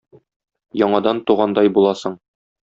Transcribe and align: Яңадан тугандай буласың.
Яңадан 0.81 1.19
тугандай 1.29 1.71
буласың. 1.77 2.17